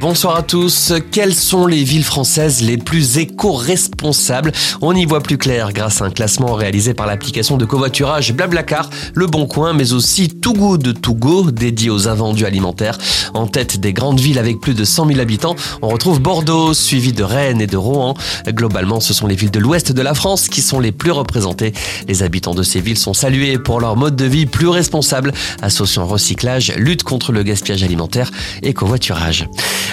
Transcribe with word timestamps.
Bonsoir 0.00 0.36
à 0.36 0.42
tous. 0.42 0.94
Quelles 1.10 1.34
sont 1.34 1.66
les 1.66 1.84
villes 1.84 2.04
françaises 2.04 2.62
les 2.62 2.78
plus 2.78 3.18
éco-responsables? 3.18 4.50
On 4.80 4.96
y 4.96 5.04
voit 5.04 5.22
plus 5.22 5.36
clair 5.36 5.74
grâce 5.74 6.00
à 6.00 6.06
un 6.06 6.10
classement 6.10 6.54
réalisé 6.54 6.94
par 6.94 7.06
l'application 7.06 7.58
de 7.58 7.66
covoiturage 7.66 8.32
Blablacar, 8.32 8.88
Le 9.12 9.26
Bon 9.26 9.46
Coin, 9.46 9.74
mais 9.74 9.92
aussi 9.92 10.28
Too 10.28 10.54
Good 10.54 11.02
To 11.02 11.12
Go, 11.12 11.50
dédié 11.50 11.90
aux 11.90 12.08
invendus 12.08 12.46
alimentaires. 12.46 12.96
En 13.34 13.46
tête 13.46 13.78
des 13.78 13.92
grandes 13.92 14.20
villes 14.20 14.38
avec 14.38 14.58
plus 14.58 14.72
de 14.72 14.84
100 14.84 15.08
000 15.08 15.20
habitants, 15.20 15.54
on 15.82 15.88
retrouve 15.88 16.18
Bordeaux, 16.18 16.72
suivi 16.72 17.12
de 17.12 17.22
Rennes 17.22 17.60
et 17.60 17.66
de 17.66 17.76
Rouen. 17.76 18.14
Globalement, 18.48 19.00
ce 19.00 19.12
sont 19.12 19.26
les 19.26 19.36
villes 19.36 19.50
de 19.50 19.60
l'ouest 19.60 19.92
de 19.92 20.00
la 20.00 20.14
France 20.14 20.48
qui 20.48 20.62
sont 20.62 20.80
les 20.80 20.92
plus 20.92 21.10
représentées. 21.10 21.74
Les 22.08 22.22
habitants 22.22 22.54
de 22.54 22.62
ces 22.62 22.80
villes 22.80 22.98
sont 22.98 23.12
salués 23.12 23.58
pour 23.58 23.80
leur 23.80 23.96
mode 23.96 24.16
de 24.16 24.24
vie 24.24 24.46
plus 24.46 24.68
responsable, 24.68 25.34
associant 25.60 26.06
recyclage, 26.06 26.72
lutte 26.78 27.02
contre 27.02 27.32
le 27.32 27.42
gaspillage 27.42 27.82
alimentaire 27.82 28.30
et 28.62 28.72
covoiturage. 28.72 29.46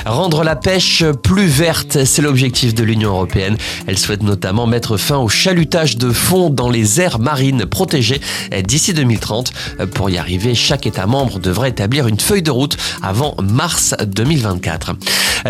Rendre 0.05 0.43
la 0.43 0.55
pêche 0.55 1.03
plus 1.23 1.47
verte, 1.47 2.05
c'est 2.05 2.21
l'objectif 2.21 2.73
de 2.73 2.83
l'Union 2.83 3.09
européenne. 3.09 3.57
Elle 3.87 3.97
souhaite 3.97 4.23
notamment 4.23 4.67
mettre 4.67 4.97
fin 4.97 5.17
au 5.17 5.27
chalutage 5.27 5.97
de 5.97 6.11
fond 6.11 6.49
dans 6.49 6.69
les 6.69 7.01
aires 7.01 7.19
marines 7.19 7.65
protégées 7.65 8.21
d'ici 8.63 8.93
2030. 8.93 9.51
Pour 9.93 10.09
y 10.09 10.17
arriver, 10.17 10.55
chaque 10.55 10.85
État 10.85 11.07
membre 11.07 11.39
devrait 11.39 11.69
établir 11.69 12.07
une 12.07 12.19
feuille 12.19 12.41
de 12.41 12.51
route 12.51 12.77
avant 13.01 13.35
mars 13.41 13.95
2024. 14.05 14.95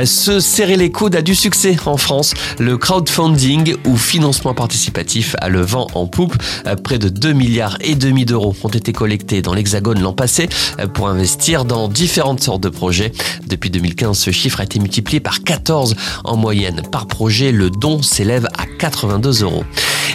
Se 0.05 0.39
serrer 0.39 0.75
les 0.75 0.91
coudes 0.91 1.15
a 1.15 1.21
du 1.21 1.35
succès 1.35 1.75
en 1.85 1.97
France. 1.97 2.33
Le 2.59 2.77
crowdfunding 2.77 3.75
ou 3.85 3.97
financement 3.97 4.53
participatif 4.53 5.35
a 5.39 5.49
le 5.49 5.61
vent 5.61 5.87
en 5.93 6.07
poupe. 6.07 6.35
Près 6.83 6.99
de 6.99 7.09
2 7.09 7.33
milliards 7.33 7.77
et 7.81 7.95
demi 7.95 8.25
d'euros 8.25 8.55
ont 8.63 8.69
été 8.69 8.93
collectés 8.93 9.41
dans 9.41 9.53
l'Hexagone 9.53 10.01
l'an 10.01 10.13
passé 10.13 10.49
pour 10.93 11.07
investir 11.07 11.65
dans 11.65 11.87
différentes 11.87 12.43
sortes 12.43 12.61
de 12.61 12.69
projets. 12.69 13.11
Depuis 13.47 13.69
2015, 13.69 14.17
ce 14.17 14.31
chiffre 14.37 14.61
a 14.61 14.63
été 14.63 14.79
multiplié 14.79 15.19
par 15.19 15.43
14 15.43 15.95
en 16.23 16.37
moyenne 16.37 16.81
par 16.91 17.07
projet. 17.07 17.51
Le 17.51 17.69
don 17.69 18.01
s'élève 18.01 18.47
à 18.57 18.65
82 18.65 19.43
euros. 19.43 19.63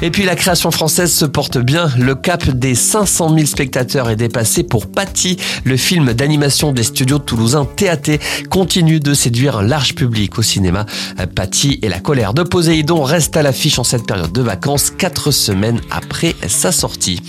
Et 0.01 0.11
puis 0.11 0.25
la 0.25 0.35
création 0.35 0.71
française 0.71 1.13
se 1.13 1.25
porte 1.25 1.59
bien. 1.59 1.91
Le 1.99 2.15
cap 2.15 2.49
des 2.49 2.75
500 2.75 3.35
000 3.35 3.47
spectateurs 3.47 4.11
est 4.11 4.17
dépassé 4.17 4.63
pour 4.63 4.91
Patty. 4.91 5.37
Le 5.65 5.77
film 5.77 6.13
d'animation 6.13 6.73
des 6.73 6.83
studios 6.83 7.19
toulousains 7.19 7.65
TAT 7.65 8.19
continue 8.51 9.01
de 9.01 9.15
séduire 9.15 9.59
un 9.59 9.63
large 9.63 9.95
public 9.95 10.39
au 10.39 10.43
cinéma. 10.43 10.87
Patty 11.35 11.79
et 11.83 11.89
la 11.89 12.01
colère 12.01 12.35
de 12.35 12.43
Poséidon 12.43 13.03
restent 13.03 13.37
à 13.37 13.43
l'affiche 13.43 13.79
en 13.79 13.85
cette 13.85 14.07
période 14.07 14.33
de 14.33 14.43
vacances, 14.43 14.91
quatre 14.91 15.31
semaines 15.31 15.81
après 15.91 16.35
sa 16.49 16.73
sortie. 16.73 17.21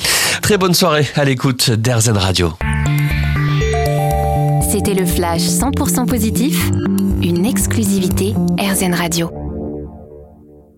Très 0.41 0.57
bonne 0.57 0.73
soirée 0.73 1.07
à 1.15 1.25
l'écoute 1.25 1.69
d'Airzen 1.69 2.17
Radio. 2.17 2.53
C'était 4.73 4.95
le 4.95 5.05
flash 5.05 5.43
100% 5.43 6.07
positif, 6.07 6.71
une 7.21 7.45
exclusivité 7.45 8.33
AirZen 8.57 8.95
Radio. 8.95 9.42